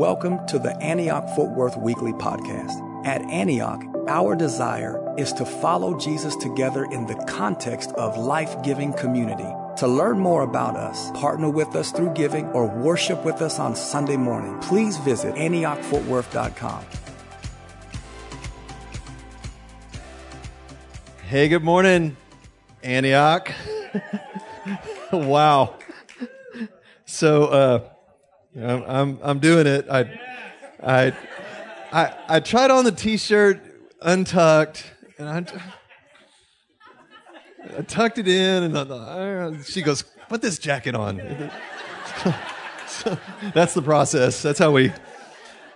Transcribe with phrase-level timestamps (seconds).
[0.00, 3.06] Welcome to the Antioch Fort Worth Weekly Podcast.
[3.06, 8.94] At Antioch, our desire is to follow Jesus together in the context of life giving
[8.94, 9.44] community.
[9.76, 13.76] To learn more about us, partner with us through giving, or worship with us on
[13.76, 16.84] Sunday morning, please visit AntiochFortWorth.com.
[21.28, 22.16] Hey, good morning,
[22.82, 23.52] Antioch.
[25.12, 25.74] wow.
[27.04, 27.80] So, uh,
[28.56, 29.86] I'm, I'm, I'm doing it.
[29.88, 30.18] I,
[30.82, 31.12] I,
[31.92, 33.60] I, I tried on the t-shirt
[34.02, 34.84] untucked
[35.18, 35.44] and I,
[37.78, 41.16] I tucked it in and I, she goes, put this jacket on.
[43.54, 44.42] that's the process.
[44.42, 44.92] That's how we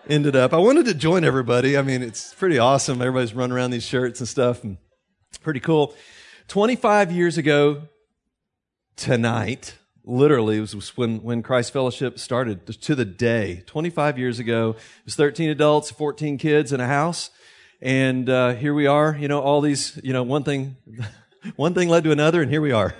[0.08, 0.52] ended up.
[0.52, 1.76] I wanted to join everybody.
[1.76, 3.00] I mean, it's pretty awesome.
[3.00, 4.78] Everybody's running around these shirts and stuff and
[5.42, 5.94] pretty cool.
[6.48, 7.82] 25 years ago
[8.96, 13.62] tonight, literally, it was when, when Christ Fellowship started to the day.
[13.66, 17.30] 25 years ago, it was 13 adults, 14 kids in a house.
[17.80, 20.76] And, uh, here we are, you know, all these, you know, one thing,
[21.56, 22.94] one thing led to another, and here we are.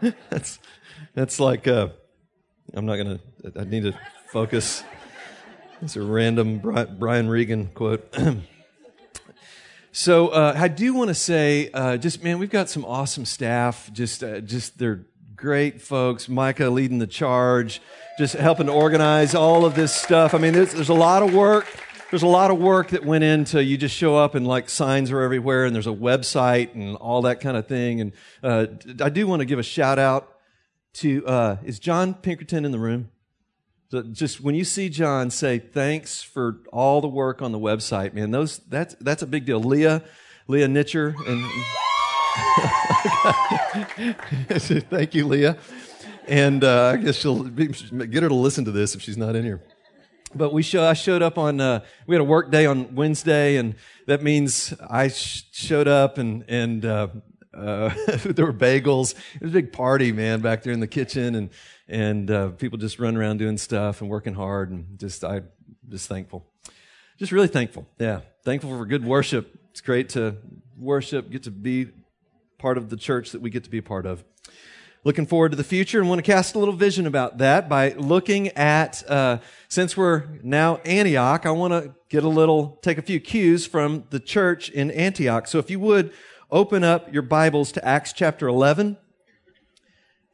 [0.30, 0.58] that's,
[1.14, 1.88] that's like, uh,
[2.74, 3.20] I'm not gonna,
[3.58, 3.98] I need to
[4.30, 4.82] focus.
[5.80, 8.14] It's a random Brian Regan quote.
[9.90, 13.90] So uh, I do want to say, uh, just man, we've got some awesome staff.
[13.92, 15.06] Just, uh, just they're
[15.38, 16.28] great folks.
[16.28, 17.80] Micah leading the charge,
[18.18, 20.34] just helping to organize all of this stuff.
[20.34, 21.66] I mean, there's, there's a lot of work.
[22.10, 25.12] There's a lot of work that went into you just show up and like signs
[25.12, 28.00] are everywhere and there's a website and all that kind of thing.
[28.00, 28.66] And uh,
[29.00, 30.28] I do want to give a shout out
[30.94, 33.10] to uh, is John Pinkerton in the room?
[33.90, 38.12] So just when you see John, say thanks for all the work on the website,
[38.12, 38.30] man.
[38.30, 39.60] Those that's that's a big deal.
[39.60, 40.02] Leah,
[40.48, 41.44] Leah Nitcher, and
[44.90, 45.56] thank you, Leah.
[46.26, 49.44] And uh, I guess she'll get her to listen to this if she's not in
[49.44, 49.62] here.
[50.34, 53.56] But we show, I showed up on uh, we had a work day on Wednesday,
[53.56, 57.08] and that means I sh- showed up and and uh,
[57.54, 57.94] uh,
[58.24, 59.14] there were bagels.
[59.36, 61.50] It was a big party, man, back there in the kitchen, and
[61.88, 65.42] and uh, people just run around doing stuff and working hard, and just I
[65.88, 66.46] just thankful,
[67.18, 67.86] just really thankful.
[67.98, 69.58] Yeah, thankful for good worship.
[69.70, 70.36] It's great to
[70.76, 71.88] worship, get to be
[72.58, 74.24] part of the church that we get to be a part of.
[75.04, 77.92] Looking forward to the future and want to cast a little vision about that by
[77.92, 79.38] looking at, uh,
[79.68, 84.04] since we're now Antioch, I want to get a little, take a few cues from
[84.10, 85.46] the church in Antioch.
[85.46, 86.12] So if you would
[86.50, 88.96] open up your Bibles to Acts chapter 11.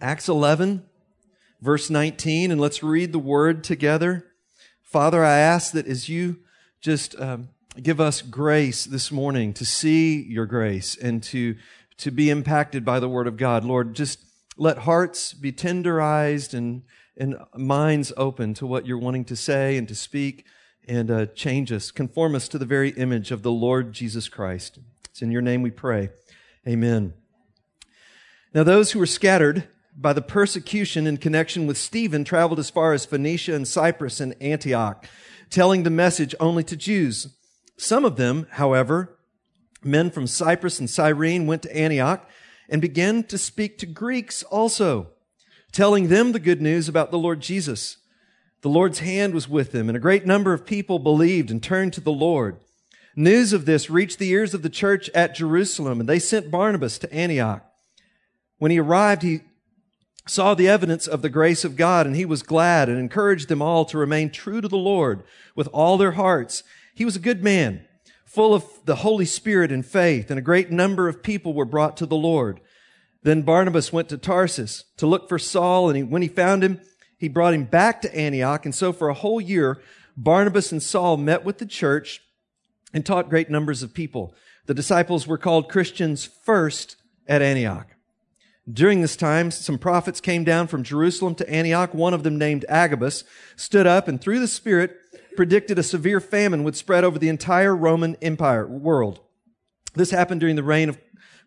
[0.00, 0.84] Acts 11,
[1.60, 4.26] verse 19, and let's read the word together.
[4.82, 6.38] Father, I ask that as you
[6.80, 7.48] just um,
[7.82, 11.56] give us grace this morning to see your grace and to,
[11.98, 14.24] to be impacted by the word of God, Lord, just
[14.56, 16.82] let hearts be tenderized and,
[17.16, 20.44] and minds open to what you're wanting to say and to speak
[20.86, 24.78] and uh, change us, conform us to the very image of the Lord Jesus Christ.
[25.10, 26.10] It's in your name we pray.
[26.66, 27.14] Amen.
[28.52, 32.92] Now, those who were scattered by the persecution in connection with Stephen traveled as far
[32.92, 35.06] as Phoenicia and Cyprus and Antioch,
[35.50, 37.36] telling the message only to Jews.
[37.76, 39.13] Some of them, however,
[39.84, 42.28] men from Cyprus and Cyrene went to Antioch
[42.68, 45.08] and began to speak to Greeks also,
[45.72, 47.98] telling them the good news about the Lord Jesus.
[48.62, 51.92] The Lord's hand was with them, and a great number of people believed and turned
[51.94, 52.56] to the Lord.
[53.14, 56.98] News of this reached the ears of the church at Jerusalem, and they sent Barnabas
[56.98, 57.64] to Antioch.
[58.58, 59.42] When he arrived, he
[60.26, 63.60] saw the evidence of the grace of God, and he was glad and encouraged them
[63.60, 65.22] all to remain true to the Lord
[65.54, 66.62] with all their hearts.
[66.94, 67.84] He was a good man,
[68.34, 71.96] full of the Holy Spirit and faith, and a great number of people were brought
[71.98, 72.60] to the Lord.
[73.22, 76.80] Then Barnabas went to Tarsus to look for Saul, and he, when he found him,
[77.16, 78.64] he brought him back to Antioch.
[78.66, 79.80] And so for a whole year,
[80.16, 82.20] Barnabas and Saul met with the church
[82.92, 84.34] and taught great numbers of people.
[84.66, 86.96] The disciples were called Christians first
[87.26, 87.86] at Antioch.
[88.70, 91.94] During this time, some prophets came down from Jerusalem to Antioch.
[91.94, 93.22] One of them, named Agabus,
[93.56, 94.96] stood up and through the Spirit
[95.36, 99.20] predicted a severe famine would spread over the entire Roman Empire world.
[99.94, 100.98] This happened during the reign of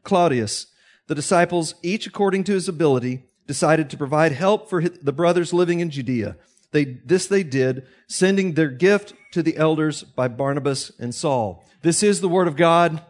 [0.04, 0.68] Claudius.
[1.08, 5.80] The disciples, each according to his ability, decided to provide help for the brothers living
[5.80, 6.36] in Judea.
[6.72, 11.64] They, this they did, sending their gift to the elders by Barnabas and Saul.
[11.82, 13.02] This is the word of God.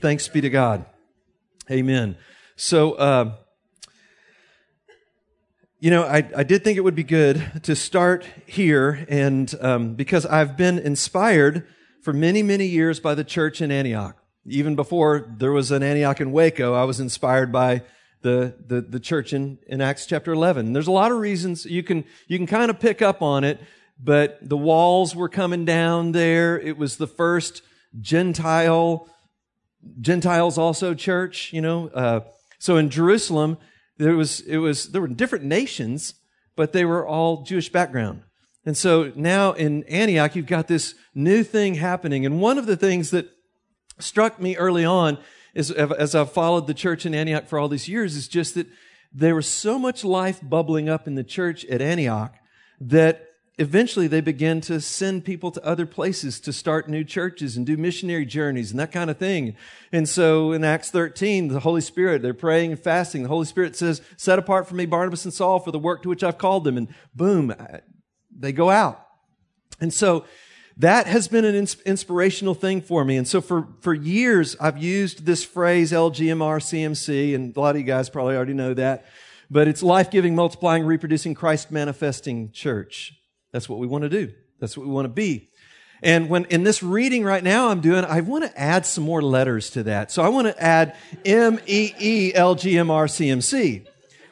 [0.00, 0.84] Thanks be to God.
[1.70, 2.16] Amen.
[2.56, 3.36] So, uh,
[5.84, 9.94] you know, I, I did think it would be good to start here, and um,
[9.96, 11.66] because I've been inspired
[12.00, 14.16] for many, many years by the church in Antioch.
[14.46, 17.82] Even before there was an Antioch in Waco, I was inspired by
[18.22, 20.72] the, the, the church in, in Acts chapter 11.
[20.72, 23.60] There's a lot of reasons you can, you can kind of pick up on it
[24.02, 26.58] but the walls were coming down there.
[26.58, 27.62] It was the first
[28.00, 29.08] Gentile,
[30.00, 31.88] Gentiles also church, you know.
[31.88, 32.20] Uh,
[32.58, 33.56] so in Jerusalem,
[33.98, 36.14] there was, it was, there were different nations,
[36.56, 38.22] but they were all Jewish background.
[38.66, 42.24] And so now in Antioch, you've got this new thing happening.
[42.24, 43.28] And one of the things that
[43.98, 45.18] struck me early on
[45.54, 48.66] is, as I've followed the church in Antioch for all these years, is just that
[49.12, 52.34] there was so much life bubbling up in the church at Antioch
[52.80, 57.64] that eventually they began to send people to other places to start new churches and
[57.64, 59.54] do missionary journeys and that kind of thing.
[59.92, 63.22] And so in Acts 13, the Holy Spirit, they're praying and fasting.
[63.22, 66.08] The Holy Spirit says, set apart for me Barnabas and Saul for the work to
[66.08, 66.76] which I've called them.
[66.76, 67.78] And boom, uh,
[68.36, 69.06] they go out.
[69.80, 70.24] And so
[70.78, 73.16] that has been an inspirational thing for me.
[73.16, 77.80] And so for, for years, I've used this phrase LGMR CMC, and a lot of
[77.80, 79.06] you guys probably already know that,
[79.48, 83.12] but it's life giving, multiplying, reproducing, Christ manifesting church.
[83.54, 84.32] That's what we want to do.
[84.58, 85.48] That's what we want to be.
[86.02, 89.22] And when in this reading right now I'm doing, I want to add some more
[89.22, 90.10] letters to that.
[90.10, 93.84] So I want to add M E E L G M R C M C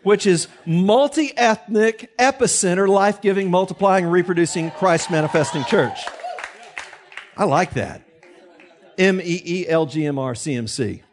[0.02, 5.96] which is multi ethnic, epicenter, life giving, multiplying, reproducing, Christ manifesting church.
[7.36, 8.02] I like that.
[8.98, 11.04] M E E L G M R C M C.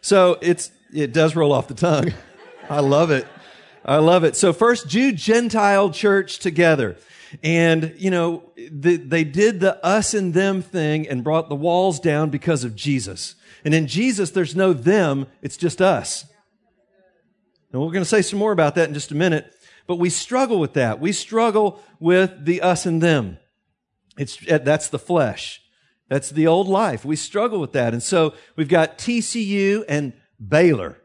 [0.00, 2.12] So it's, it does roll off the tongue.
[2.68, 3.24] I love it.
[3.84, 4.34] I love it.
[4.34, 6.96] So first, Jew Gentile church together.
[7.42, 12.00] And, you know, the, they did the us and them thing and brought the walls
[12.00, 13.34] down because of Jesus.
[13.64, 16.24] And in Jesus, there's no them, it's just us.
[17.72, 19.52] And we're going to say some more about that in just a minute.
[19.86, 21.00] But we struggle with that.
[21.00, 23.38] We struggle with the us and them.
[24.16, 25.60] It's, eh, that's the flesh.
[26.08, 27.04] That's the old life.
[27.04, 27.92] We struggle with that.
[27.92, 30.12] And so we've got TCU and
[30.46, 30.98] Baylor.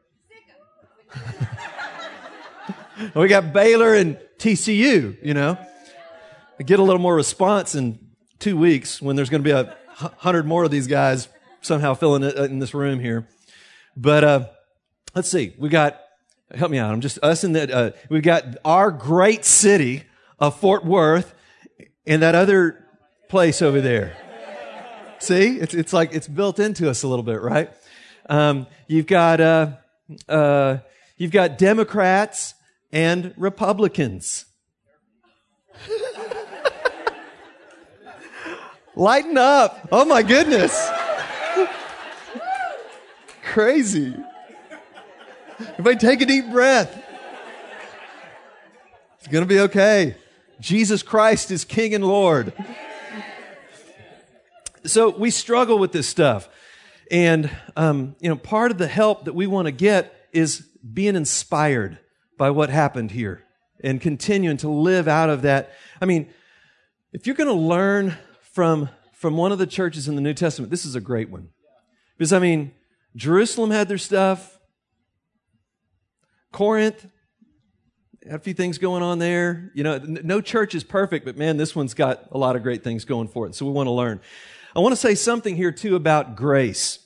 [3.16, 5.58] we got Baylor and TCU, you know.
[6.60, 8.00] I get a little more response in
[8.40, 9.78] two weeks when there's going to be a
[10.18, 11.28] hundred more of these guys
[11.62, 13.28] somehow filling it in this room here.
[13.96, 14.48] But uh,
[15.16, 15.54] let's see.
[15.58, 16.00] We got
[16.56, 16.92] help me out.
[16.92, 17.72] I'm just us in that.
[17.72, 20.04] Uh, we've got our great city
[20.40, 21.34] of Fort Worth
[22.06, 22.86] and that other
[23.30, 24.18] place over there.
[25.20, 27.70] See, it's it's like it's built into us a little bit, right?
[28.30, 29.72] Um, you've got uh,
[30.28, 30.78] uh,
[31.18, 32.54] you've got Democrats
[32.92, 34.46] and Republicans.
[38.96, 39.88] Lighten up!
[39.92, 40.90] Oh my goodness!
[43.44, 44.16] Crazy.
[45.60, 47.04] Everybody take a deep breath.
[49.18, 50.16] It's going to be okay.
[50.60, 52.54] Jesus Christ is King and Lord.
[54.86, 56.50] So we struggle with this stuff.
[57.12, 60.60] And, um, you know, part of the help that we want to get is
[60.94, 62.00] being inspired
[62.40, 63.44] by what happened here
[63.84, 65.74] and continuing to live out of that.
[66.02, 66.34] I mean,
[67.12, 68.18] if you're going to learn
[68.54, 71.50] from, from one of the churches in the New Testament, this is a great one.
[72.18, 72.72] Because, I mean,
[73.16, 74.58] Jerusalem had their stuff.
[76.52, 77.06] Corinth
[78.26, 79.72] had a few things going on there.
[79.76, 82.84] You know, no church is perfect, but man, this one's got a lot of great
[82.84, 83.56] things going for it.
[83.56, 84.22] So we want to learn.
[84.76, 87.00] I want to say something here too about grace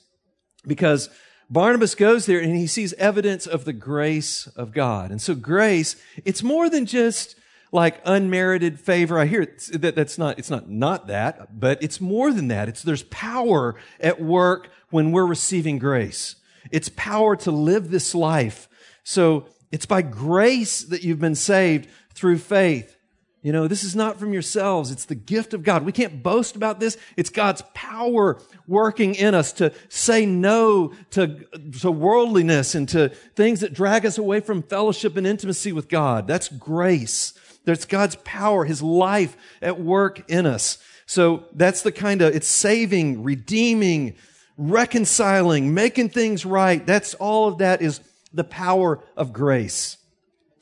[0.66, 1.10] because
[1.54, 5.10] Barnabas goes there and he sees evidence of the grace of God.
[5.10, 5.96] And so grace,
[6.26, 7.36] it's more than just
[7.72, 9.18] like unmerited favor.
[9.18, 12.68] I hear that that's not, it's not not that, but it's more than that.
[12.68, 16.36] It's there's power at work when we're receiving grace.
[16.70, 18.68] It's power to live this life
[19.04, 22.96] so it's by grace that you've been saved through faith.
[23.44, 24.90] You know, this is not from yourselves.
[24.90, 25.84] It's the gift of God.
[25.84, 26.96] We can't boast about this.
[27.14, 31.44] It's God's power working in us to say no to,
[31.80, 36.26] to worldliness and to things that drag us away from fellowship and intimacy with God.
[36.26, 37.34] That's grace.
[37.66, 40.78] That's God's power, His life at work in us.
[41.04, 44.14] So that's the kind of, it's saving, redeeming,
[44.56, 46.84] reconciling, making things right.
[46.86, 48.00] That's all of that is
[48.32, 49.98] the power of grace.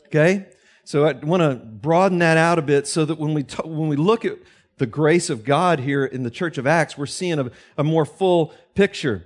[0.06, 0.48] Okay?
[0.84, 3.88] So I want to broaden that out a bit so that when we, t- when
[3.88, 4.38] we look at
[4.78, 8.04] the grace of God here in the church of Acts, we're seeing a, a more
[8.04, 9.24] full picture.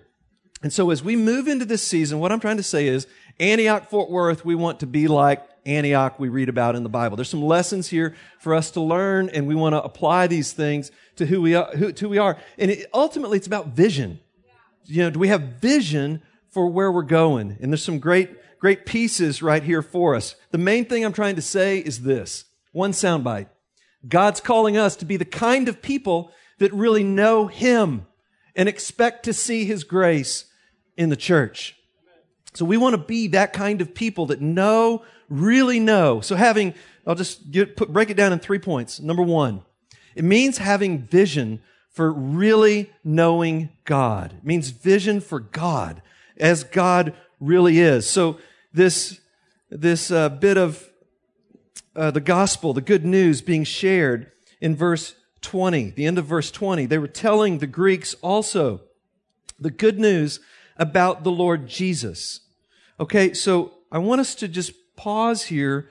[0.62, 3.06] And so as we move into this season, what I'm trying to say is
[3.40, 7.16] Antioch, Fort Worth, we want to be like Antioch we read about in the Bible.
[7.16, 10.90] There's some lessons here for us to learn, and we want to apply these things
[11.16, 11.70] to who we are.
[11.76, 12.38] Who, to who we are.
[12.58, 14.20] And it, ultimately, it's about vision.
[14.84, 16.22] You know, do we have vision
[16.56, 17.58] for where we're going.
[17.60, 18.30] And there's some great,
[18.66, 20.35] great pieces right here for us.
[20.50, 22.46] The main thing I'm trying to say is this.
[22.73, 23.46] One soundbite.
[24.08, 28.08] God's calling us to be the kind of people that really know Him
[28.56, 30.46] and expect to see His grace
[30.96, 31.76] in the church.
[32.54, 36.20] So we want to be that kind of people that know, really know.
[36.20, 36.75] So having
[37.06, 38.99] I'll just get, put, break it down in three points.
[38.99, 39.62] Number one,
[40.16, 44.32] it means having vision for really knowing God.
[44.38, 46.02] It means vision for God
[46.37, 48.11] as God really is.
[48.11, 48.38] So
[48.76, 49.21] this,
[49.71, 50.90] this uh, bit of
[51.97, 54.30] uh, the gospel, the good news being shared
[54.61, 58.83] in verse 20, the end of verse 20, they were telling the Greeks also
[59.59, 60.40] the good news
[60.76, 62.40] about the Lord Jesus.
[63.00, 65.88] Okay, so I want us to just pause here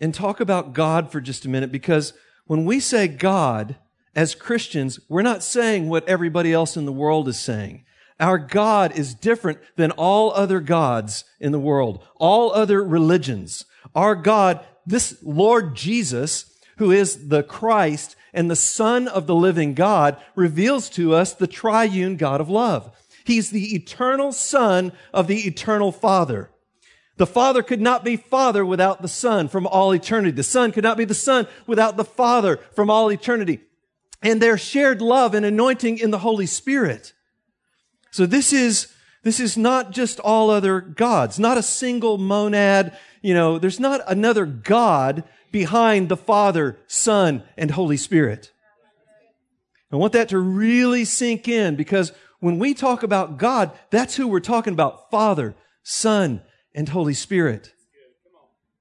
[0.00, 2.12] and talk about God for just a minute because
[2.46, 3.76] when we say God,
[4.14, 7.84] as Christians, we're not saying what everybody else in the world is saying.
[8.20, 13.64] Our God is different than all other gods in the world, all other religions.
[13.94, 19.74] Our God, this Lord Jesus, who is the Christ and the Son of the living
[19.74, 22.96] God, reveals to us the triune God of love.
[23.24, 26.50] He's the eternal Son of the eternal Father.
[27.16, 30.32] The Father could not be Father without the Son from all eternity.
[30.32, 33.60] The Son could not be the Son without the Father from all eternity
[34.24, 37.12] and their shared love and anointing in the Holy Spirit.
[38.14, 38.94] So this is,
[39.24, 42.96] this is not just all other gods, not a single monad.
[43.22, 48.52] You know, there's not another God behind the Father, Son, and Holy Spirit.
[49.90, 54.28] I want that to really sink in because when we talk about God, that's who
[54.28, 56.40] we're talking about Father, Son,
[56.72, 57.72] and Holy Spirit.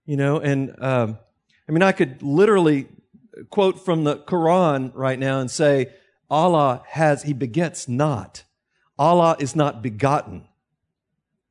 [0.06, 1.18] You know, and um,
[1.68, 2.88] I mean, I could literally
[3.50, 5.92] quote from the Quran right now and say,
[6.30, 8.44] Allah has, He begets not.
[8.98, 10.46] Allah is not begotten.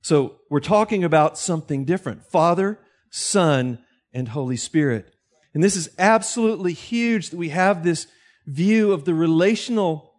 [0.01, 2.25] So we're talking about something different.
[2.25, 2.79] Father,
[3.11, 3.79] Son,
[4.13, 5.15] and Holy Spirit.
[5.55, 8.07] And this is absolutely huge that we have this
[8.47, 10.15] view of the relational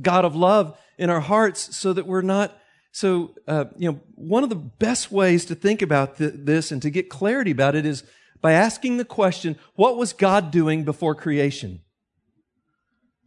[0.00, 2.56] God of love in our hearts so that we're not
[2.92, 6.80] so uh, you know one of the best ways to think about th- this and
[6.82, 8.04] to get clarity about it is
[8.40, 11.80] by asking the question, what was God doing before creation?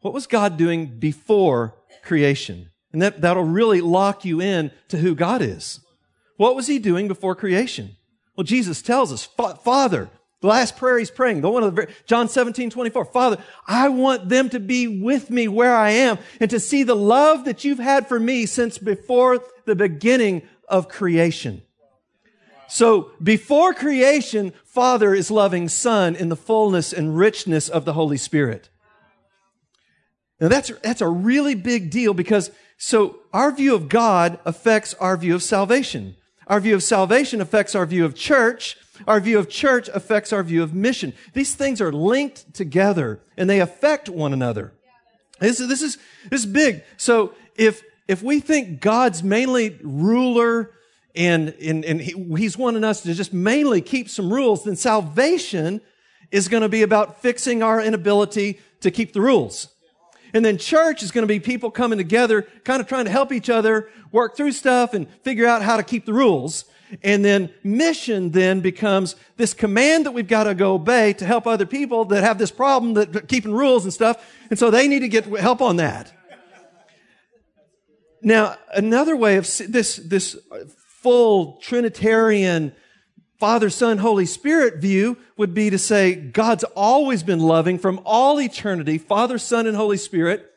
[0.02, 2.70] What was God doing before creation?
[2.94, 5.80] And that, that'll really lock you in to who God is.
[6.38, 7.96] What was he doing before creation?
[8.36, 10.10] Well, Jesus tells us, Father,
[10.42, 14.30] the last prayer he's praying, the one of the, John 17, 24, Father, I want
[14.30, 17.80] them to be with me where I am and to see the love that you've
[17.80, 21.64] had for me since before the beginning of creation.
[22.68, 28.18] So before creation, Father is loving Son in the fullness and richness of the Holy
[28.18, 28.70] Spirit.
[30.40, 35.18] Now that's, that's a really big deal because so our view of God affects our
[35.18, 36.16] view of salvation.
[36.46, 38.78] Our view of salvation affects our view of church.
[39.08, 41.14] Our view of church affects our view of mission.
[41.34, 44.74] These things are linked together and they affect one another.
[45.40, 45.98] This, this is,
[46.30, 46.84] this is big.
[46.98, 50.72] So if, if we think God's mainly ruler
[51.16, 55.82] and, and, and he, he's wanting us to just mainly keep some rules, then salvation
[56.32, 59.70] is going to be about fixing our inability to keep the rules.
[60.34, 63.32] And then church is going to be people coming together, kind of trying to help
[63.32, 66.66] each other work through stuff and figure out how to keep the rules.
[67.04, 71.46] And then mission then becomes this command that we've got to go obey to help
[71.46, 74.26] other people that have this problem that keeping rules and stuff.
[74.50, 76.14] And so they need to get help on that.
[78.22, 80.38] Now, another way of this, this
[81.02, 82.74] full Trinitarian
[83.38, 88.42] Father, Son, Holy Spirit view would be to say God's always been loving from all
[88.42, 90.52] eternity, Father, Son, and Holy Spirit.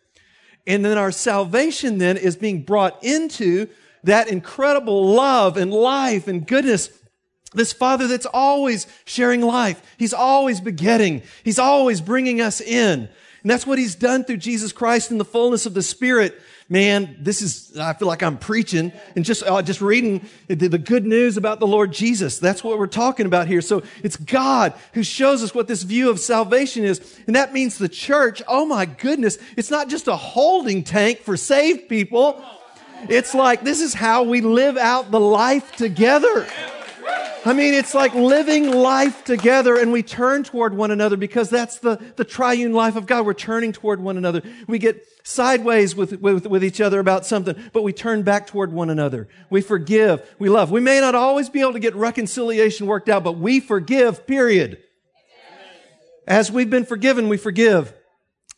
[0.67, 3.69] And then our salvation then is being brought into
[4.05, 6.91] that incredible love and life and goodness.
[7.53, 9.83] This Father that's always sharing life.
[9.99, 11.23] He's always begetting.
[11.45, 13.09] He's always bringing us in.
[13.43, 17.17] And that's what He's done through Jesus Christ in the fullness of the Spirit man,
[17.19, 21.05] this is, I feel like I'm preaching and just, uh, just reading the, the good
[21.05, 22.39] news about the Lord Jesus.
[22.39, 23.61] That's what we're talking about here.
[23.61, 27.19] So it's God who shows us what this view of salvation is.
[27.27, 31.37] And that means the church, oh my goodness, it's not just a holding tank for
[31.37, 32.43] saved people.
[33.09, 36.47] It's like, this is how we live out the life together.
[37.43, 41.79] I mean, it's like living life together and we turn toward one another because that's
[41.79, 43.25] the, the triune life of God.
[43.25, 44.43] We're turning toward one another.
[44.69, 48.73] We get sideways with, with, with each other about something, but we turn back toward
[48.73, 49.27] one another.
[49.49, 50.35] We forgive.
[50.39, 50.71] We love.
[50.71, 54.83] We may not always be able to get reconciliation worked out, but we forgive, period.
[56.27, 57.95] As we've been forgiven, we forgive.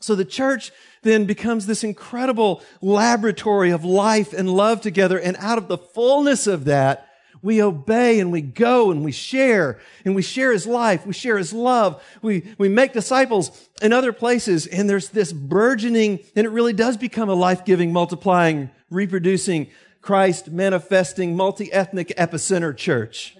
[0.00, 5.18] So the church then becomes this incredible laboratory of life and love together.
[5.18, 7.08] And out of the fullness of that,
[7.42, 11.04] we obey and we go and we share and we share his life.
[11.04, 12.02] We share his love.
[12.22, 14.66] We, we make disciples in other places.
[14.66, 19.68] And there's this burgeoning, and it really does become a life-giving, multiplying, reproducing,
[20.00, 23.36] Christ manifesting, multi-ethnic epicenter church.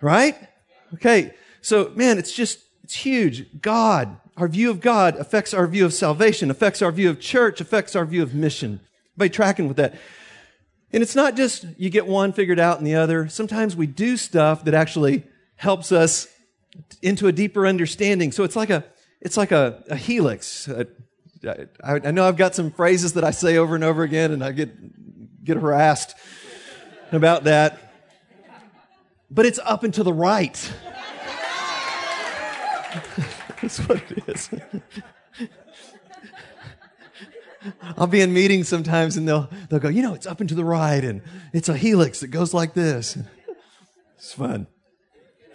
[0.00, 0.36] Right?
[0.94, 1.34] Okay.
[1.60, 3.60] So, man, it's just, it's huge.
[3.60, 7.60] God, our view of God affects our view of salvation, affects our view of church,
[7.60, 8.80] affects our view of mission.
[9.16, 9.94] By tracking with that.
[10.92, 13.28] And it's not just you get one figured out and the other.
[13.28, 15.24] Sometimes we do stuff that actually
[15.56, 16.28] helps us
[17.00, 18.30] into a deeper understanding.
[18.32, 18.84] So it's like a,
[19.20, 20.68] it's like a, a helix.
[20.68, 20.86] I,
[21.82, 24.52] I know I've got some phrases that I say over and over again and I
[24.52, 26.14] get, get harassed
[27.10, 27.78] about that.
[29.30, 30.72] But it's up and to the right.
[33.62, 34.50] That's what it is.
[37.96, 40.54] I'll be in meetings sometimes and they'll, they'll go, you know, it's up and to
[40.54, 43.16] the right and it's a helix that goes like this.
[44.16, 44.66] It's fun.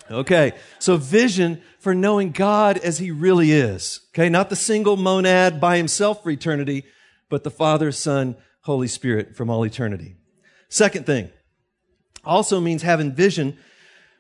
[0.10, 0.54] Okay.
[0.80, 4.02] So vision for knowing God as he really is.
[4.14, 4.30] Okay.
[4.30, 6.84] Not the single monad by himself for eternity,
[7.30, 10.16] but the Father, Son, Holy Spirit from all eternity.
[10.70, 11.30] Second thing
[12.26, 13.58] also means having vision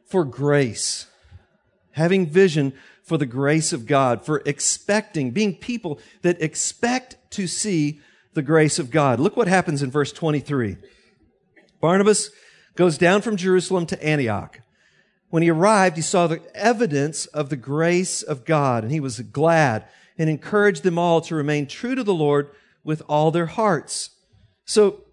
[0.05, 1.07] for grace.
[1.91, 7.99] Having vision for the grace of God, for expecting, being people that expect to see
[8.33, 9.19] the grace of God.
[9.19, 10.77] Look what happens in verse 23.
[11.81, 12.29] Barnabas
[12.75, 14.61] goes down from Jerusalem to Antioch.
[15.29, 19.19] When he arrived, he saw the evidence of the grace of God, and he was
[19.19, 19.85] glad
[20.17, 22.49] and encouraged them all to remain true to the Lord
[22.83, 24.11] with all their hearts.
[24.65, 25.03] So,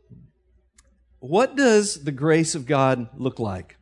[1.19, 3.77] what does the grace of God look like?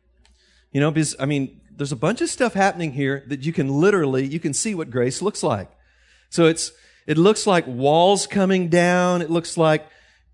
[0.71, 3.69] You know, because, I mean, there's a bunch of stuff happening here that you can
[3.69, 5.69] literally, you can see what grace looks like.
[6.29, 6.71] So it's,
[7.05, 9.21] it looks like walls coming down.
[9.21, 9.87] It looks like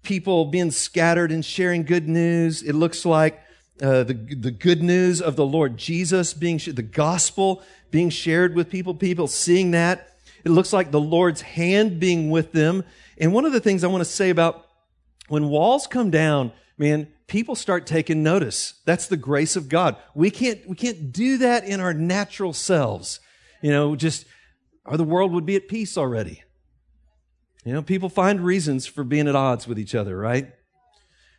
[0.03, 2.61] people being scattered and sharing good news.
[2.61, 3.41] It looks like
[3.81, 8.69] uh, the, the good news of the Lord Jesus being, the gospel being shared with
[8.69, 10.17] people, people seeing that.
[10.43, 12.83] It looks like the Lord's hand being with them.
[13.17, 14.65] And one of the things I want to say about
[15.27, 18.75] when walls come down, man, people start taking notice.
[18.85, 19.97] That's the grace of God.
[20.15, 23.19] We can't, we can't do that in our natural selves.
[23.61, 24.25] You know, just,
[24.85, 26.43] or the world would be at peace already.
[27.65, 30.53] You know, people find reasons for being at odds with each other, right?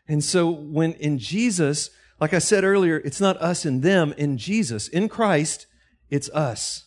[0.07, 4.13] And so when in Jesus, like I said earlier, it's not us and them.
[4.19, 5.67] In Jesus, in Christ,
[6.11, 6.87] it's us.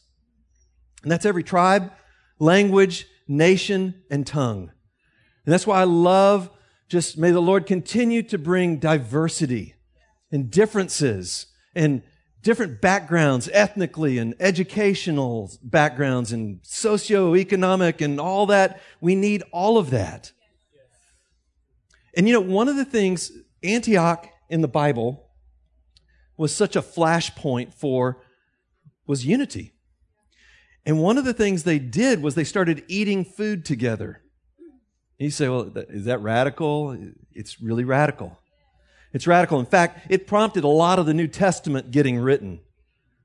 [1.01, 1.91] And that's every tribe,
[2.39, 4.71] language, nation, and tongue.
[5.45, 6.49] And that's why I love
[6.87, 9.73] just may the Lord continue to bring diversity
[10.31, 12.03] and differences and
[12.43, 18.81] different backgrounds, ethnically and educational backgrounds and socioeconomic and all that.
[19.01, 20.31] We need all of that.
[22.15, 23.31] And you know, one of the things
[23.63, 25.29] Antioch in the Bible
[26.37, 28.21] was such a flashpoint for
[29.07, 29.73] was unity.
[30.85, 34.21] And one of the things they did was they started eating food together.
[35.17, 36.97] You say, well, is that radical?
[37.31, 38.37] It's really radical.
[39.13, 39.59] It's radical.
[39.59, 42.59] In fact, it prompted a lot of the New Testament getting written.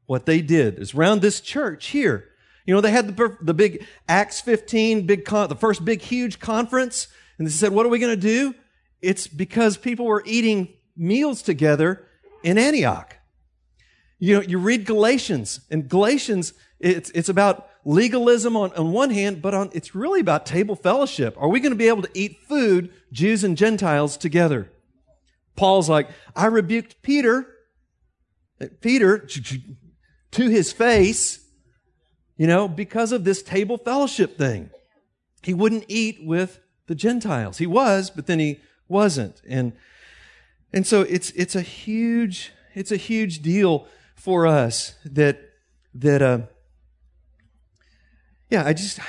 [0.07, 2.29] What they did is around this church here.
[2.67, 6.39] You know, they had the, the big Acts 15, big con- the first big, huge
[6.39, 7.09] conference.
[7.39, 8.55] And they said, what are we going to do?
[9.01, 12.07] It's because people were eating meals together
[12.43, 13.17] in Antioch.
[14.19, 19.41] You know, you read Galatians, and Galatians, it's, it's about legalism on, on one hand,
[19.41, 21.37] but on, it's really about table fellowship.
[21.39, 24.71] Are we going to be able to eat food, Jews and Gentiles, together?
[25.59, 27.47] Paul's like, I rebuked Peter,
[28.81, 29.29] Peter,
[30.31, 31.41] to his face,
[32.37, 34.71] you know, because of this table fellowship thing.
[35.43, 37.59] He wouldn't eat with the Gentiles.
[37.59, 39.43] He was, but then he wasn't.
[39.49, 39.73] And,
[40.73, 45.41] and so it's, it's a huge, it's a huge deal for us that,
[45.93, 46.39] that, uh,
[48.49, 49.01] yeah, I just,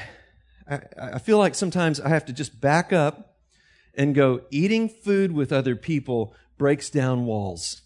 [0.67, 3.28] I, I feel like sometimes I have to just back up
[3.95, 7.81] and go, eating food with other people breaks down walls.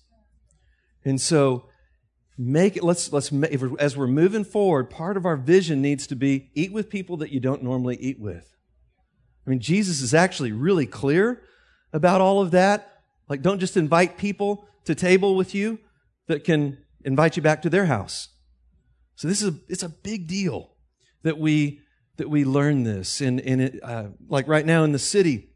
[1.05, 1.69] And so,
[2.37, 6.15] make it, let's, let's, we're, as we're moving forward, part of our vision needs to
[6.15, 8.55] be eat with people that you don't normally eat with.
[9.45, 11.43] I mean, Jesus is actually really clear
[11.91, 13.01] about all of that.
[13.27, 15.79] Like, don't just invite people to table with you
[16.27, 18.29] that can invite you back to their house.
[19.15, 20.71] So this is a, it's a big deal
[21.23, 21.81] that we
[22.17, 23.21] that we learn this.
[23.21, 25.49] And, and it, uh, like right now in the city,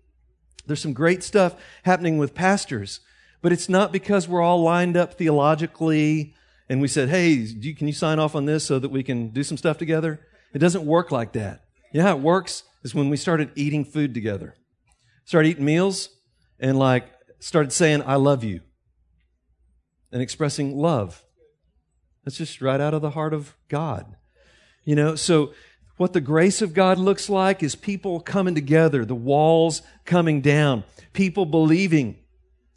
[0.67, 2.99] there's some great stuff happening with pastors,
[3.41, 6.33] but it's not because we're all lined up theologically
[6.69, 9.29] and we said, "Hey, you, can you sign off on this so that we can
[9.29, 10.19] do some stuff together?"
[10.53, 11.63] It doesn't work like that.
[11.93, 14.55] Yeah, it works is when we started eating food together,
[15.25, 16.09] started eating meals,
[16.59, 17.05] and like
[17.39, 18.61] started saying, "I love you,"
[20.11, 21.23] and expressing love.
[22.23, 24.17] That's just right out of the heart of God.
[24.83, 25.53] You know, so
[25.97, 30.83] what the grace of God looks like is people coming together, the walls coming down,
[31.13, 32.17] people believing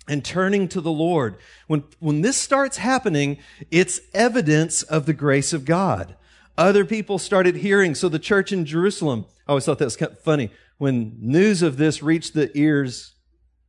[0.08, 1.36] and turning to the Lord.
[1.66, 3.38] When, when this starts happening,
[3.70, 6.16] it's evidence of the grace of God.
[6.56, 7.94] Other people started hearing.
[7.94, 10.50] So the church in Jerusalem, I always thought that was kind of funny.
[10.78, 13.14] When news of this reached the ears,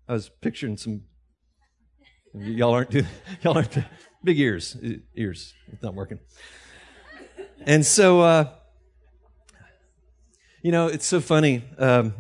[0.08, 1.02] I was picturing some,
[2.34, 3.08] y'all aren't doing,
[3.44, 3.78] y'all aren't,
[4.24, 4.78] big ears,
[5.16, 6.20] ears, it's not working.
[7.66, 8.50] And so, uh,
[10.62, 11.63] you know, it's so funny.
[11.78, 12.13] Um,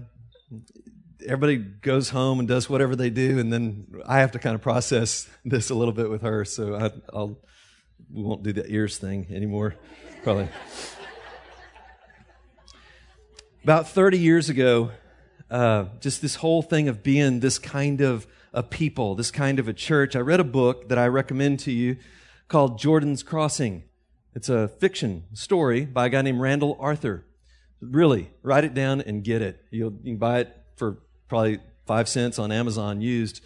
[1.25, 4.61] everybody goes home and does whatever they do, and then I have to kind of
[4.61, 6.45] process this a little bit with her.
[6.45, 7.37] So I, I'll
[8.13, 9.75] we won't do the ears thing anymore,
[10.23, 10.49] probably.
[13.63, 14.91] About 30 years ago,
[15.49, 19.67] uh, just this whole thing of being this kind of a people, this kind of
[19.67, 21.97] a church, I read a book that I recommend to you
[22.47, 23.83] called Jordan's Crossing.
[24.33, 27.25] It's a fiction story by a guy named Randall Arthur.
[27.81, 29.63] Really, write it down and get it.
[29.71, 33.41] You'll, you can buy it for probably five cents on Amazon used.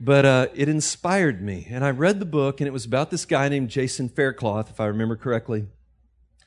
[0.00, 1.66] But uh, it inspired me.
[1.70, 4.80] And I read the book, and it was about this guy named Jason Faircloth, if
[4.80, 5.66] I remember correctly.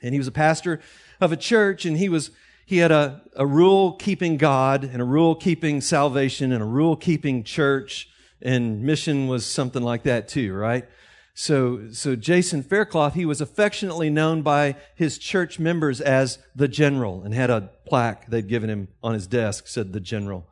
[0.01, 0.79] And he was a pastor
[1.19, 2.31] of a church, and he was
[2.65, 6.95] he had a, a rule keeping God and a rule keeping salvation and a rule
[6.95, 8.09] keeping church,
[8.41, 10.87] and mission was something like that too, right?
[11.33, 17.23] So, so Jason Faircloth, he was affectionately known by his church members as the general
[17.23, 20.47] and had a plaque they'd given him on his desk said the general.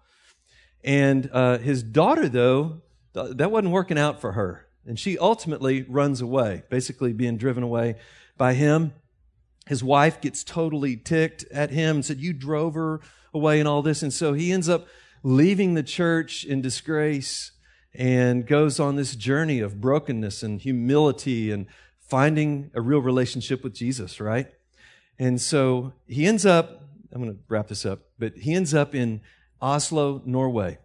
[0.83, 2.81] And uh, his daughter, though,
[3.13, 4.67] that wasn't working out for her.
[4.85, 7.95] And she ultimately runs away, basically being driven away
[8.37, 8.93] by him.
[9.67, 13.01] His wife gets totally ticked at him and said, You drove her
[13.33, 14.01] away and all this.
[14.01, 14.87] And so he ends up
[15.21, 17.51] leaving the church in disgrace
[17.93, 21.67] and goes on this journey of brokenness and humility and
[21.99, 24.47] finding a real relationship with Jesus, right?
[25.17, 28.95] And so he ends up, I'm going to wrap this up, but he ends up
[28.95, 29.21] in
[29.61, 30.77] Oslo, Norway.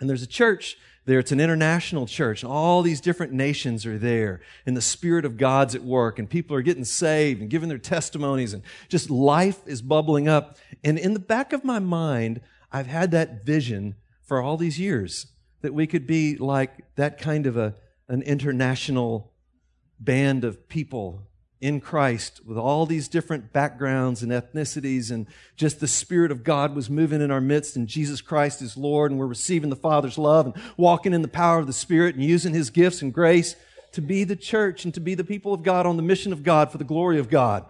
[0.00, 1.18] And there's a church there.
[1.18, 2.42] It's an international church.
[2.42, 4.40] And all these different nations are there.
[4.66, 6.18] And the Spirit of God's at work.
[6.18, 8.52] And people are getting saved and giving their testimonies.
[8.52, 10.56] And just life is bubbling up.
[10.82, 12.40] And in the back of my mind,
[12.72, 15.26] I've had that vision for all these years
[15.64, 17.74] that we could be like that kind of a,
[18.08, 19.32] an international
[19.98, 21.22] band of people
[21.58, 26.74] in Christ with all these different backgrounds and ethnicities, and just the Spirit of God
[26.74, 30.18] was moving in our midst, and Jesus Christ is Lord, and we're receiving the Father's
[30.18, 33.56] love and walking in the power of the Spirit and using His gifts and grace
[33.92, 36.42] to be the church and to be the people of God on the mission of
[36.42, 37.64] God for the glory of God.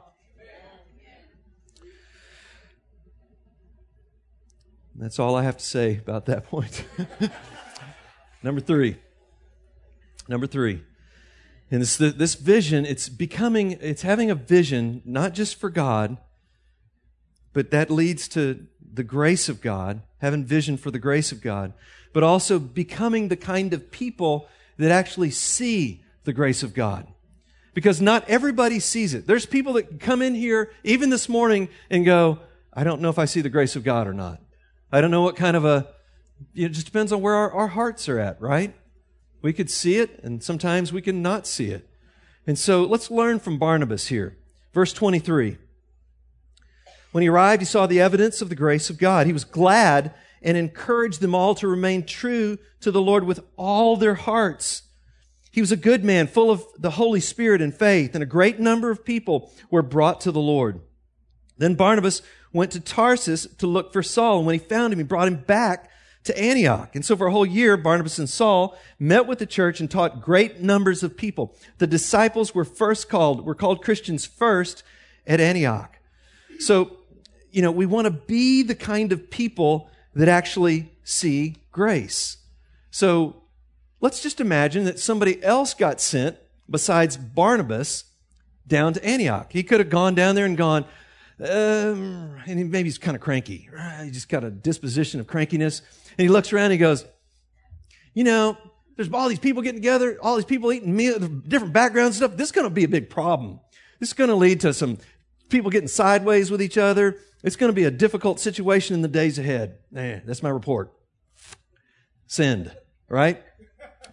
[4.96, 6.84] That's all I have to say about that point.
[8.44, 8.98] Number three.
[10.28, 10.82] Number three.
[11.70, 16.18] And this, this vision, it's becoming, it's having a vision, not just for God,
[17.54, 21.72] but that leads to the grace of God, having vision for the grace of God,
[22.12, 27.06] but also becoming the kind of people that actually see the grace of God.
[27.72, 29.26] Because not everybody sees it.
[29.26, 32.40] There's people that come in here, even this morning, and go,
[32.74, 34.38] I don't know if I see the grace of God or not.
[34.92, 35.93] I don't know what kind of a,
[36.54, 38.74] it just depends on where our, our hearts are at, right?
[39.42, 41.88] We could see it, and sometimes we can not see it.
[42.46, 44.36] And so let's learn from Barnabas here.
[44.72, 45.58] Verse 23.
[47.12, 49.26] When he arrived, he saw the evidence of the grace of God.
[49.26, 53.96] He was glad and encouraged them all to remain true to the Lord with all
[53.96, 54.82] their hearts.
[55.50, 58.58] He was a good man, full of the Holy Spirit and faith, and a great
[58.58, 60.80] number of people were brought to the Lord.
[61.56, 65.04] Then Barnabas went to Tarsus to look for Saul, and when he found him, he
[65.04, 65.90] brought him back
[66.24, 66.94] to Antioch.
[66.94, 70.22] And so for a whole year, Barnabas and Saul met with the church and taught
[70.22, 71.54] great numbers of people.
[71.78, 74.82] The disciples were first called, were called Christians first
[75.26, 75.98] at Antioch.
[76.58, 76.96] So,
[77.50, 82.38] you know, we want to be the kind of people that actually see grace.
[82.90, 83.42] So
[84.00, 86.36] let's just imagine that somebody else got sent
[86.70, 88.04] besides Barnabas
[88.66, 89.52] down to Antioch.
[89.52, 90.86] He could have gone down there and gone,
[91.40, 93.68] um, and maybe he's kind of cranky.
[94.02, 95.80] He just got a disposition of crankiness.
[96.16, 97.04] And he looks around and he goes,
[98.12, 98.56] You know,
[98.96, 102.36] there's all these people getting together, all these people eating meal, different backgrounds stuff.
[102.36, 103.60] This is going to be a big problem.
[103.98, 104.98] This is going to lead to some
[105.48, 107.18] people getting sideways with each other.
[107.42, 109.78] It's going to be a difficult situation in the days ahead.
[109.94, 110.92] Eh, that's my report.
[112.26, 112.74] Send,
[113.08, 113.42] right?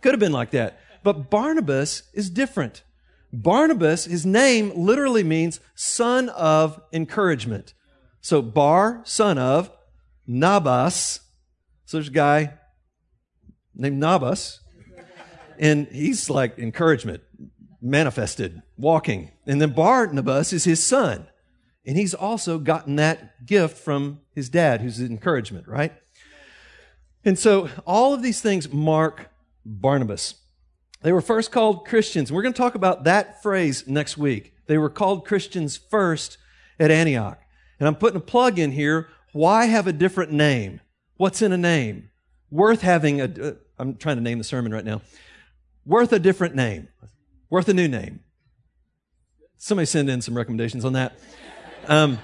[0.01, 0.79] Could have been like that.
[1.03, 2.83] But Barnabas is different.
[3.33, 7.73] Barnabas, his name literally means son of encouragement.
[8.19, 9.71] So Bar, son of,
[10.27, 11.21] Nabas,
[11.85, 12.53] so there's a guy
[13.75, 14.59] named Nabas,
[15.59, 17.21] and he's like encouragement,
[17.81, 19.31] manifested, walking.
[19.45, 21.27] And then Barnabas is his son.
[21.85, 25.93] And he's also gotten that gift from his dad, who's encouragement, right?
[27.25, 29.29] And so all of these things mark
[29.65, 30.35] Barnabas.
[31.03, 32.31] They were first called Christians.
[32.31, 34.53] We're going to talk about that phrase next week.
[34.67, 36.37] They were called Christians first
[36.79, 37.39] at Antioch.
[37.79, 39.09] And I'm putting a plug in here.
[39.33, 40.81] Why have a different name?
[41.17, 42.09] What's in a name?
[42.51, 45.01] Worth having a, uh, I'm trying to name the sermon right now.
[45.85, 46.89] Worth a different name.
[47.49, 48.19] Worth a new name.
[49.57, 51.17] Somebody send in some recommendations on that.
[51.87, 52.19] Um,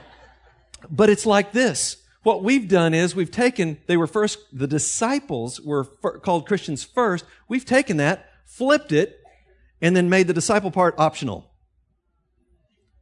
[0.89, 1.97] but it's like this.
[2.23, 7.25] What we've done is we've taken, they were first, the disciples were called Christians first.
[7.47, 9.19] We've taken that, flipped it,
[9.81, 11.51] and then made the disciple part optional.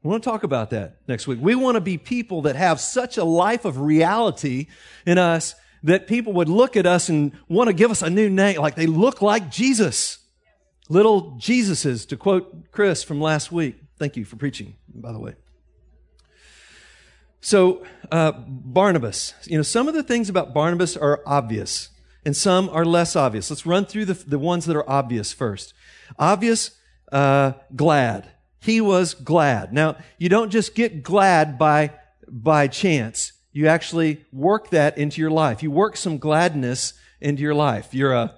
[0.04, 1.40] We want to talk about that next week.
[1.42, 4.68] We want to be people that have such a life of reality
[5.06, 8.30] in us that people would look at us and want to give us a new
[8.30, 10.20] name, like they look like Jesus.
[10.90, 13.78] Little Jesuses, to quote Chris from last week.
[13.98, 15.36] Thank you for preaching, by the way.
[17.42, 21.90] So, uh, Barnabas, you know, some of the things about Barnabas are obvious
[22.26, 23.50] and some are less obvious.
[23.50, 25.74] Let's run through the, the ones that are obvious first.
[26.18, 26.72] Obvious,
[27.12, 28.32] uh, glad.
[28.60, 29.72] He was glad.
[29.72, 31.92] Now, you don't just get glad by,
[32.28, 33.34] by chance.
[33.54, 35.62] You actually work that into your life.
[35.62, 37.94] You work some gladness into your life.
[37.94, 38.34] You're a,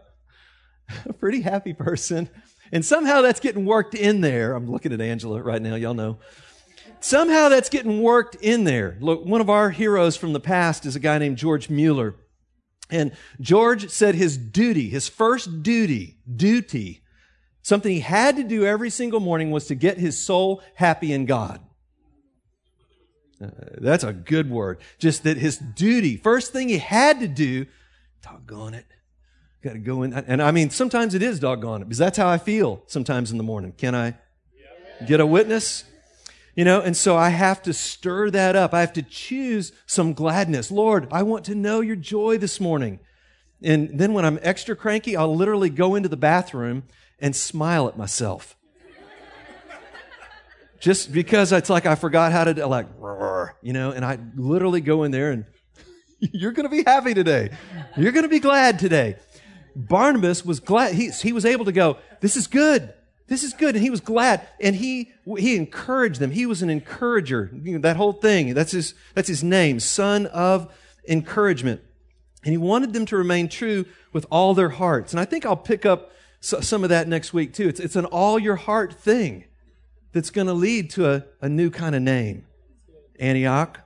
[1.05, 2.29] a pretty happy person.
[2.73, 4.53] And somehow that's getting worked in there.
[4.53, 5.75] I'm looking at Angela right now.
[5.75, 6.17] Y'all know.
[6.99, 8.97] Somehow that's getting worked in there.
[8.99, 12.15] Look, one of our heroes from the past is a guy named George Mueller.
[12.89, 17.01] And George said his duty, his first duty, duty,
[17.61, 21.25] something he had to do every single morning was to get his soul happy in
[21.25, 21.59] God.
[23.43, 24.79] Uh, that's a good word.
[24.99, 27.65] Just that his duty, first thing he had to do,
[28.23, 28.85] doggone it.
[29.61, 30.13] Got to go in.
[30.13, 33.37] And I mean, sometimes it is doggone it because that's how I feel sometimes in
[33.37, 33.73] the morning.
[33.73, 34.15] Can I
[35.05, 35.83] get a witness?
[36.57, 38.73] You know, and so I have to stir that up.
[38.73, 40.71] I have to choose some gladness.
[40.71, 42.99] Lord, I want to know your joy this morning.
[43.61, 46.85] And then when I'm extra cranky, I'll literally go into the bathroom
[47.19, 48.57] and smile at myself.
[50.79, 52.87] Just because it's like I forgot how to, like,
[53.61, 55.45] you know, and I literally go in there and
[56.19, 57.51] you're going to be happy today.
[57.95, 59.17] You're going to be glad today.
[59.75, 60.95] Barnabas was glad.
[60.95, 62.95] He, he was able to go, this is good.
[63.27, 63.75] This is good.
[63.75, 64.47] And he was glad.
[64.59, 66.31] And he, he encouraged them.
[66.31, 67.51] He was an encourager.
[67.53, 68.53] You know, that whole thing.
[68.53, 69.79] That's his, that's his name.
[69.79, 70.73] Son of
[71.07, 71.81] encouragement.
[72.43, 75.11] And he wanted them to remain true with all their hearts.
[75.11, 77.67] And I think I'll pick up some of that next week too.
[77.67, 79.45] It's, it's an all your heart thing
[80.13, 82.45] that's going to lead to a, a new kind of name.
[83.19, 83.81] Antioch.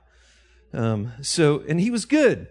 [0.72, 2.48] Um, so, and he was good.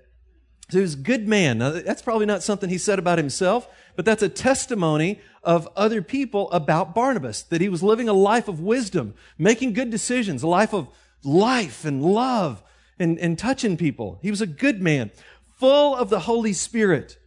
[0.69, 1.57] So he was a good man.
[1.57, 6.01] Now, that's probably not something he said about himself, but that's a testimony of other
[6.01, 10.47] people about Barnabas, that he was living a life of wisdom, making good decisions, a
[10.47, 10.87] life of
[11.23, 12.63] life and love
[12.99, 14.19] and, and touching people.
[14.21, 15.11] He was a good man,
[15.57, 17.17] full of the Holy Spirit.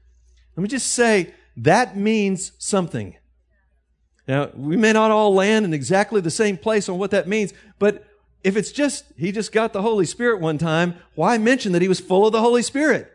[0.57, 3.17] Let me just say, that means something.
[4.27, 7.53] Now, we may not all land in exactly the same place on what that means,
[7.79, 8.07] but
[8.43, 11.89] if it's just, he just got the Holy Spirit one time, why mention that he
[11.89, 13.11] was full of the Holy Spirit?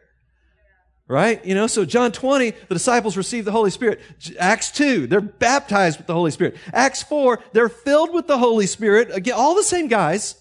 [1.10, 1.44] Right?
[1.44, 4.00] You know, so John 20, the disciples receive the Holy Spirit.
[4.38, 6.56] Acts 2, they're baptized with the Holy Spirit.
[6.72, 9.10] Acts 4, they're filled with the Holy Spirit.
[9.12, 10.36] Again, all the same guys.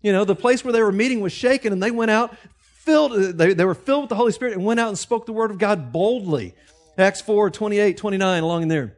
[0.00, 2.34] You know, the place where they were meeting was shaken and they went out
[2.84, 5.32] filled, they, they were filled with the Holy Spirit and went out and spoke the
[5.32, 6.54] word of God boldly.
[6.98, 8.96] Acts 4, 28, 29, along in there.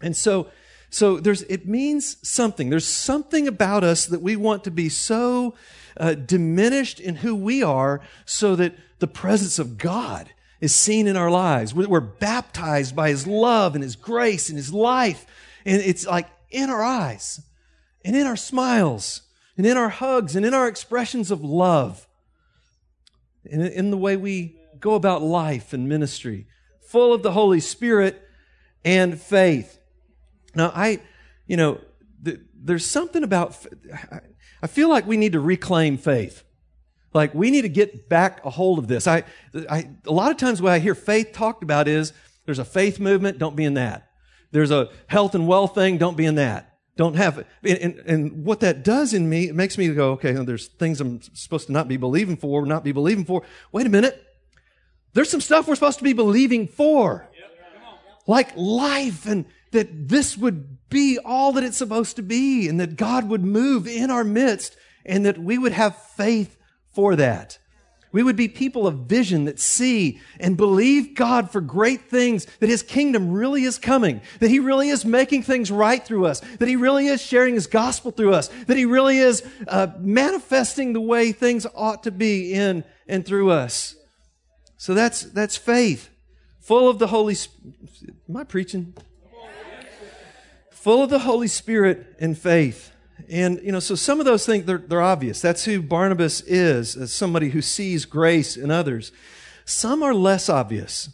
[0.00, 0.48] And so,
[0.90, 2.70] so there's, it means something.
[2.70, 5.54] There's something about us that we want to be so
[5.98, 11.16] uh, diminished in who we are so that the presence of God is seen in
[11.16, 11.74] our lives.
[11.74, 15.26] We're baptized by His love and His grace and His life.
[15.64, 17.40] And it's like in our eyes
[18.04, 19.22] and in our smiles
[19.56, 22.06] and in our hugs and in our expressions of love
[23.44, 26.46] and in the way we go about life and ministry,
[26.80, 28.22] full of the Holy Spirit
[28.84, 29.78] and faith.
[30.54, 31.00] Now, I,
[31.46, 31.80] you know,
[32.24, 33.56] th- there's something about,
[34.62, 36.44] I feel like we need to reclaim faith.
[37.14, 39.06] Like we need to get back a hold of this.
[39.06, 39.24] I,
[39.68, 42.12] I, a lot of times what I hear faith talked about is
[42.44, 44.10] there's a faith movement, don't be in that.
[44.50, 46.76] There's a health and wealth thing, don't be in that.
[46.96, 47.46] Don't have it.
[47.62, 51.00] And, and, and what that does in me, it makes me go, okay, there's things
[51.00, 53.42] I'm supposed to not be believing for, not be believing for.
[53.70, 54.20] Wait a minute.
[55.14, 57.28] There's some stuff we're supposed to be believing for.
[58.26, 62.96] Like life and that this would be all that it's supposed to be and that
[62.96, 66.57] God would move in our midst and that we would have faith
[66.98, 67.58] for that.
[68.10, 72.68] We would be people of vision that see and believe God for great things, that
[72.68, 76.66] His kingdom really is coming, that He really is making things right through us, that
[76.66, 81.00] He really is sharing His gospel through us, that He really is uh, manifesting the
[81.00, 83.94] way things ought to be in and through us.
[84.76, 86.10] So that's, that's faith.
[86.58, 87.76] full of the Holy Spirit.
[88.28, 88.92] Am I preaching?
[90.72, 92.90] Full of the Holy Spirit and faith.
[93.28, 95.40] And, you know, so some of those things, they're, they're obvious.
[95.40, 99.12] That's who Barnabas is, as somebody who sees grace in others.
[99.64, 101.10] Some are less obvious.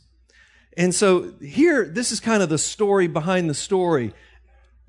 [0.76, 4.12] And so here, this is kind of the story behind the story.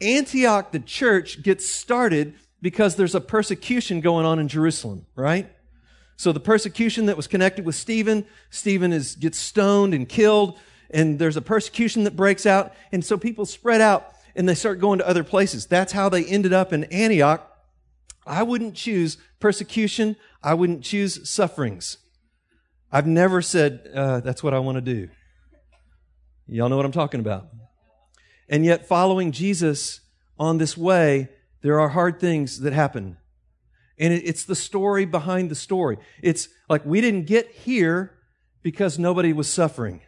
[0.02, 5.50] Antioch, the church, gets started because there's a persecution going on in Jerusalem, right?
[6.18, 10.58] So the persecution that was connected with Stephen, Stephen is, gets stoned and killed,
[10.90, 14.80] and there's a persecution that breaks out, and so people spread out and they start
[14.80, 15.66] going to other places.
[15.66, 17.52] That's how they ended up in Antioch.
[18.26, 20.16] I wouldn't choose persecution.
[20.44, 21.98] I wouldn't choose sufferings.
[22.92, 25.10] I've never said, uh, that's what I want to do.
[26.48, 27.48] Y'all know what I'm talking about.
[28.48, 30.02] And yet, following Jesus
[30.38, 31.30] on this way,
[31.62, 33.18] there are hard things that happen.
[33.98, 35.98] And it's the story behind the story.
[36.22, 38.18] It's like we didn't get here
[38.62, 40.02] because nobody was suffering,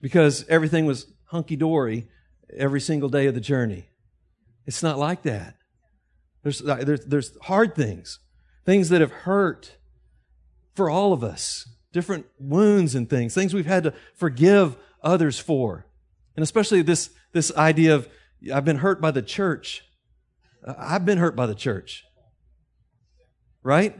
[0.00, 2.08] because everything was hunky dory
[2.56, 3.88] every single day of the journey.
[4.66, 5.56] It's not like that.
[6.42, 8.18] There's, there's, there's hard things,
[8.64, 9.76] things that have hurt
[10.74, 15.86] for all of us, different wounds and things, things we've had to forgive others for.
[16.36, 18.08] And especially this, this idea of,
[18.52, 19.84] I've been hurt by the church.
[20.66, 22.04] I've been hurt by the church.
[23.62, 23.98] Right?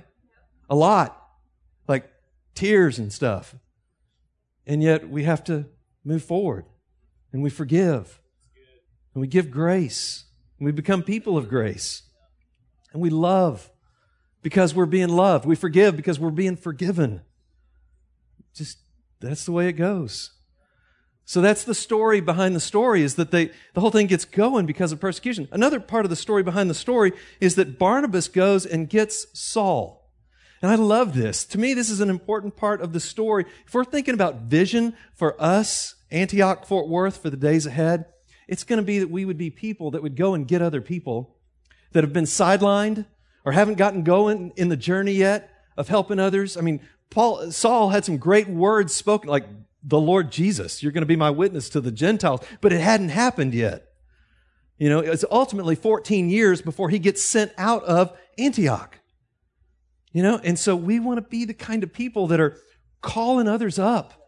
[0.71, 1.17] A lot.
[1.87, 2.11] Like
[2.55, 3.55] tears and stuff.
[4.67, 5.67] And yet we have to
[6.05, 6.65] move forward
[7.33, 8.20] and we forgive
[9.15, 10.25] and we give grace
[10.59, 12.03] and we become people of grace
[12.93, 13.71] and we love
[14.43, 15.45] because we're being loved.
[15.45, 17.23] We forgive because we're being forgiven.
[18.55, 18.79] Just
[19.21, 20.33] that's the way it goes.
[21.25, 24.67] So that's the story behind the story is that they, the whole thing gets going
[24.67, 25.47] because of persecution.
[25.53, 30.11] Another part of the story behind the story is that Barnabas goes and gets Saul.
[30.61, 31.45] And I love this.
[31.45, 33.47] To me, this is an important part of the story.
[33.67, 38.07] If we're thinking about vision for us, Antioch, Fort Worth, for the days ahead,
[38.51, 40.81] it's going to be that we would be people that would go and get other
[40.81, 41.37] people
[41.93, 43.07] that have been sidelined
[43.45, 46.57] or haven't gotten going in the journey yet of helping others.
[46.57, 49.47] I mean, Paul, Saul had some great words spoken, like
[49.85, 50.83] the Lord Jesus.
[50.83, 52.41] You're going to be my witness to the Gentiles.
[52.61, 53.87] But it hadn't happened yet.
[54.79, 58.99] You know, it's ultimately 14 years before he gets sent out of Antioch.
[60.13, 62.57] You know, and so we want to be the kind of people that are
[63.01, 64.20] calling others up,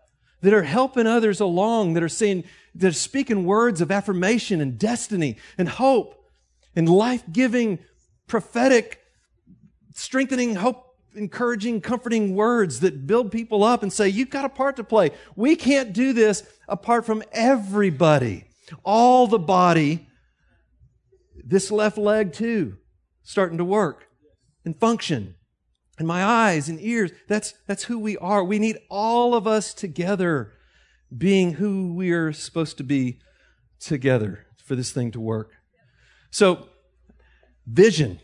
[0.43, 4.79] that are helping others along, that are saying, that are speaking words of affirmation and
[4.79, 6.29] destiny and hope
[6.77, 7.79] and life giving,
[8.27, 9.01] prophetic,
[9.95, 14.77] strengthening, hope encouraging, comforting words that build people up and say, you've got a part
[14.77, 15.11] to play.
[15.37, 18.45] We can't do this apart from everybody.
[18.85, 20.09] All the body,
[21.45, 22.79] this left leg too,
[23.23, 24.09] starting to work
[24.65, 25.35] and function.
[26.03, 28.43] And my eyes and ears, that's, that's who we are.
[28.43, 30.53] We need all of us together
[31.17, 33.21] being who we are supposed to be
[33.79, 35.53] together for this thing to work.
[36.33, 36.67] So,
[37.69, 38.19] vision.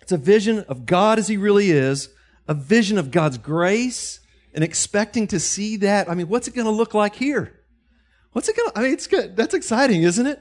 [0.00, 2.08] It's a vision of God as He really is,
[2.48, 4.20] a vision of God's grace,
[4.54, 6.08] and expecting to see that.
[6.08, 7.52] I mean, what's it going to look like here?
[8.32, 9.36] What's it going to, I mean, it's good.
[9.36, 10.40] That's exciting, isn't it?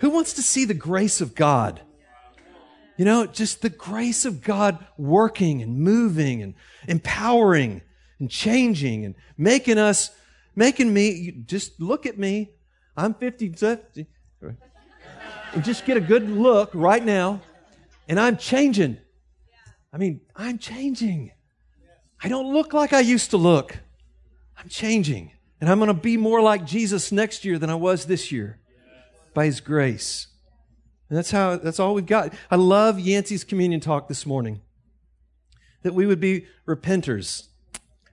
[0.00, 1.80] Who wants to see the grace of God?
[3.00, 6.52] You know, just the grace of God working and moving and
[6.86, 7.80] empowering
[8.18, 10.10] and changing and making us,
[10.54, 12.50] making me, just look at me.
[12.98, 14.06] I'm 50, 50
[15.62, 17.40] just get a good look right now
[18.06, 18.98] and I'm changing.
[19.94, 21.32] I mean, I'm changing.
[22.22, 23.78] I don't look like I used to look.
[24.58, 25.32] I'm changing.
[25.58, 28.58] And I'm going to be more like Jesus next year than I was this year
[29.32, 30.26] by His grace.
[31.10, 32.32] And that's how, that's all we've got.
[32.50, 34.62] I love Yancey's communion talk this morning.
[35.82, 37.48] That we would be repenters.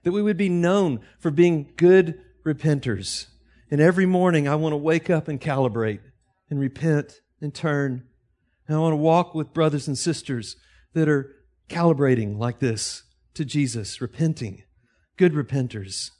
[0.02, 3.28] That we would be known for being good repenters.
[3.70, 6.00] And every morning I want to wake up and calibrate
[6.50, 8.08] and repent and turn
[8.68, 10.56] and I want to walk with brothers and sisters
[10.92, 11.34] that are
[11.70, 13.02] calibrating like this
[13.34, 14.62] to Jesus, repenting,
[15.16, 16.10] good repenters.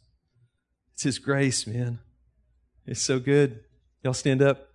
[0.94, 1.98] It's His grace, man.
[2.86, 3.60] It's so good.
[4.02, 4.67] Y'all stand up.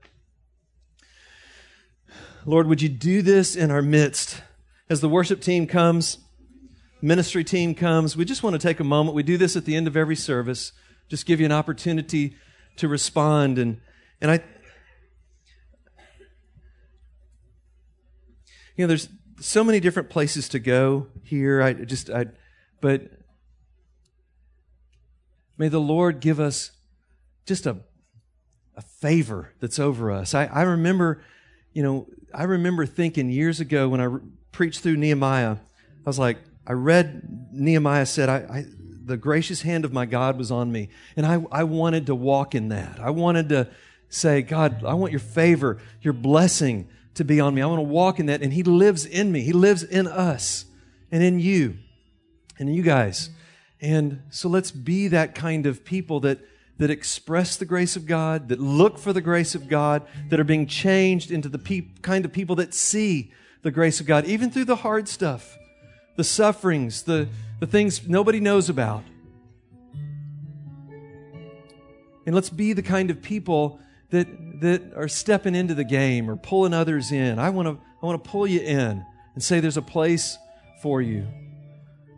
[2.45, 4.41] Lord, would you do this in our midst?
[4.89, 6.17] As the worship team comes,
[7.01, 9.15] ministry team comes, we just want to take a moment.
[9.15, 10.73] We do this at the end of every service,
[11.07, 12.35] just give you an opportunity
[12.77, 13.57] to respond.
[13.57, 13.79] And,
[14.19, 14.43] and I,
[18.75, 19.07] you know, there's
[19.39, 21.61] so many different places to go here.
[21.61, 22.25] I just, I,
[22.81, 23.03] but
[25.57, 26.71] may the Lord give us
[27.45, 27.77] just a,
[28.75, 30.33] a favor that's over us.
[30.33, 31.21] I, I remember,
[31.73, 34.21] you know, I remember thinking years ago when I re-
[34.51, 35.57] preached through Nehemiah,
[36.05, 38.65] I was like, I read Nehemiah said, I, I,
[39.05, 40.89] the gracious hand of my God was on me.
[41.15, 42.99] And I, I wanted to walk in that.
[42.99, 43.67] I wanted to
[44.09, 47.61] say, God, I want your favor, your blessing to be on me.
[47.61, 48.41] I want to walk in that.
[48.41, 49.41] And He lives in me.
[49.41, 50.65] He lives in us
[51.11, 51.77] and in you
[52.57, 53.29] and in you guys.
[53.81, 56.39] And so let's be that kind of people that,
[56.77, 60.43] that express the grace of God, that look for the grace of God, that are
[60.43, 64.49] being changed into the pe- kind of people that see the grace of God, even
[64.49, 65.57] through the hard stuff,
[66.15, 67.27] the sufferings, the,
[67.59, 69.03] the things nobody knows about.
[72.25, 74.27] And let's be the kind of people that,
[74.61, 77.39] that are stepping into the game or pulling others in.
[77.39, 80.37] I want to I want to pull you in and say there's a place
[80.81, 81.25] for you.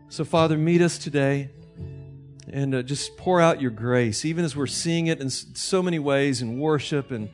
[0.09, 1.51] So, Father, meet us today
[2.51, 5.99] and uh, just pour out your grace, even as we're seeing it in so many
[5.99, 7.29] ways in worship and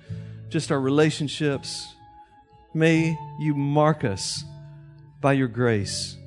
[0.49, 1.95] just our relationships.
[2.73, 4.43] May you mark us
[5.19, 6.17] by your grace,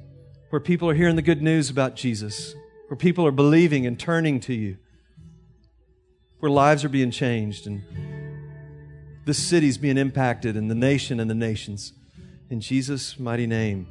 [0.51, 2.55] where people are hearing the good news about Jesus,
[2.89, 4.77] where people are believing and turning to you,
[6.41, 7.83] where lives are being changed and
[9.25, 11.95] the city's being impacted and the nation and the nations.
[12.51, 13.87] In Jesus' mighty name,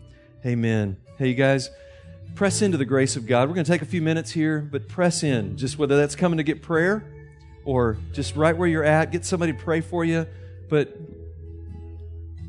[0.45, 0.97] amen.
[1.17, 1.71] Hey, you guys
[2.36, 3.47] press into the grace of God.
[3.47, 5.57] We're going to take a few minutes here, but press in.
[5.57, 7.05] Just whether that's coming to get prayer
[7.65, 10.25] or just right where you're at, get somebody to pray for you.
[10.69, 10.97] But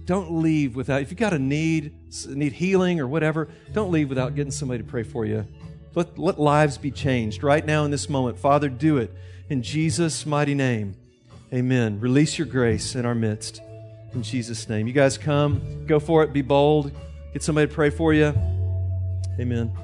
[0.07, 1.95] don't leave without, if you've got a need,
[2.29, 5.47] need healing or whatever, don't leave without getting somebody to pray for you.
[5.95, 8.39] Let, let lives be changed right now in this moment.
[8.39, 9.13] Father, do it
[9.49, 10.97] in Jesus' mighty name.
[11.53, 12.01] Amen.
[12.01, 13.61] Release your grace in our midst.
[14.13, 14.87] In Jesus' name.
[14.87, 16.93] You guys come, go for it, be bold,
[17.33, 18.35] get somebody to pray for you.
[19.39, 19.84] Amen.